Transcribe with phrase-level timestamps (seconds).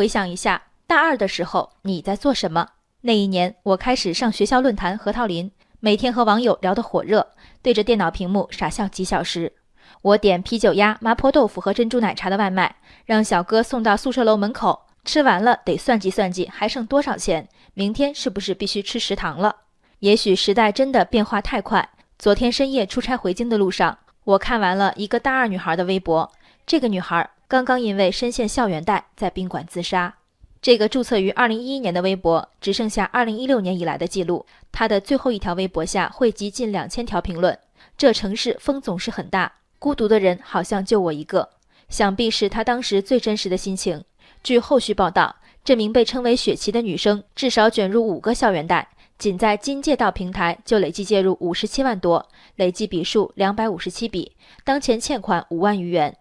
[0.00, 2.66] 回想一下，大二的时候你在做什么？
[3.02, 9.52] 那一年我开始上学校论坛核桃林，每天和网友聊得火热，对着电脑屏幕傻笑几小时。
[10.00, 19.54] 我点啤酒鸭、麻婆豆腐和珍珠奶茶的外卖，让小哥送到宿舍楼门口，吃完了得算计算计还剩多少钱，明天是不是必须吃食堂了？
[19.98, 21.86] 也许时代真的变化太快。
[22.18, 26.32] 昨天深夜出差回京的路上，我看完了一个大二女孩的微博。
[26.66, 30.14] 这个女孩刚刚因为深陷校园贷，在宾馆自杀。
[30.62, 34.46] 这个注册于2011年的微博只剩下2016年以来的记录。
[34.70, 37.58] 他的最后一条微博下汇集近两千条评论。
[37.98, 41.50] 这城市风总是很大，孤独的人好像就我一个。
[41.88, 44.04] 想必是他当时最真实的心情。
[44.44, 48.88] 据后续报道，这名被称为雪琪的女生至少卷入五个校园贷。
[49.18, 56.16] 仅在金借道平台就累计介入五十七万多，累计笔数两百五十七笔，当前欠款五万余元。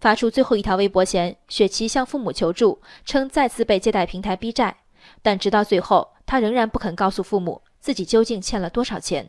[0.00, 4.76] 发出最后一条微博前，雪琪向父母求助，称再次被借贷平台逼债，
[5.22, 9.28] 但直到最后，她仍然不肯告诉父母自己究竟欠了多少钱。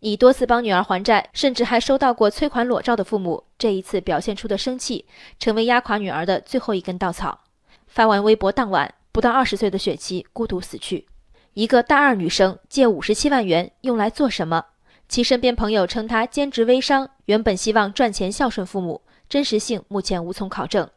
[0.00, 5.06] 已多次帮女儿还债，甚至还收到过催款裸照的父母，这一次表现出的生气，
[5.38, 7.40] 成为压垮女儿的最后一根稻草。
[7.86, 11.06] 发完微博当晚，不到二十岁的雪琪孤独死去。
[11.54, 14.64] 一个大二女生借五十七万元用来做什么？
[15.08, 20.88] 其身边朋友称她兼职微商，原本希望赚钱孝顺父母，真实性目前无从考证。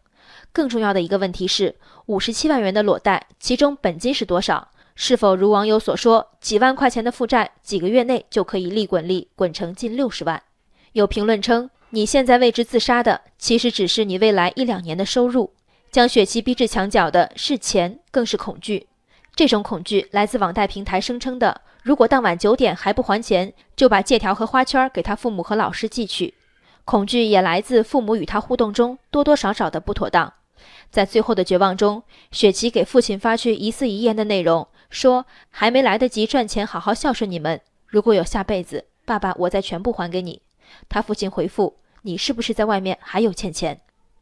[0.51, 1.75] 更重要的一个问题是，
[2.07, 4.69] 五十七万元的裸贷，其中本金是多少？
[4.95, 10.41] 是否如网友所说，几万块钱的负债，几个月内就可以利滚利滚成近六十万？
[10.91, 15.53] 有评论称，你现在为之自杀的，其实只是你未来一两年的收入。
[15.91, 18.87] 将雪琪逼至墙角的是钱，更是恐惧。
[19.35, 26.33] 这种恐惧来自网贷平台声称的，如果当晚九点还不还钱，就把借条和花圈给他父母和老师寄去。
[26.89, 30.33] 恐惧也来自父母与他互动中多多少少的不妥当。
[30.89, 32.01] 在最后的绝望中，
[32.31, 40.41] 雪琪给父亲发去疑似遗言的内容，说还没来得及赚钱好好孝顺你们，如果有下辈子，爸爸我再全部还给你。
[40.89, 43.79] 他父亲回复：你是不是在外面还有欠钱？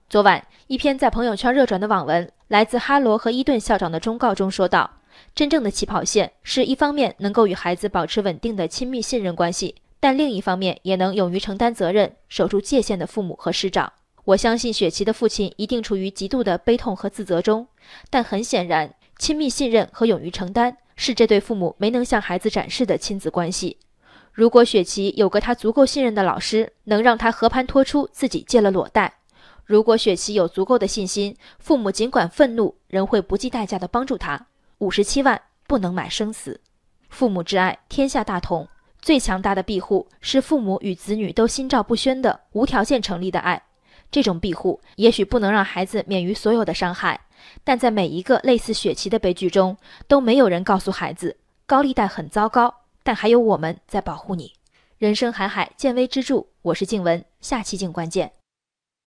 [0.10, 4.92] 昨晚一篇在朋友圈热转的网文，来自哈罗和伊顿校长的忠告中说道。
[5.34, 9.76] 真正的起跑线是一方面能够与孩子保持稳定的亲密信任关系，
[10.08, 13.92] 但另一方面也能勇于承担责任、守住界限的父母和师长。
[14.24, 17.68] 我相信雪琪的父亲一定处于极度的悲痛和自责中，
[18.10, 23.80] 但很显然，亲密信任和勇于承担是这对父母没能向孩子展示的亲子关系。
[24.32, 29.12] 如果雪琪有个他足够信任的老师，能让他和盘托出自己借了裸贷；
[29.66, 34.48] 如果雪琪有足够的信心，父母尽管愤怒，仍会不计代价地帮助他。
[34.78, 36.62] 五十七万不能买生死，
[37.10, 38.66] 父母之爱，天下大同。
[39.02, 43.62] 最强大的庇护是父母与子女都心照不宣的无条件成立的爱。
[44.10, 47.20] 这种庇护也许不能让孩子免于所有的伤害，
[47.64, 49.76] 但在每一个类似雪琪的悲剧中，
[50.08, 54.54] 都没有人告诉孩子高利贷很糟糕，但还有我们在保护你。
[54.98, 56.46] 人生海海，见微知著。
[56.62, 58.37] 我是静文，下期静关键。